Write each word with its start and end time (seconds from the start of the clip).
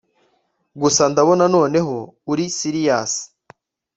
gusa 0.81 1.01
ndabona 1.11 1.45
noneho 1.55 1.95
uri 2.31 2.45
siriyasi 2.57 3.23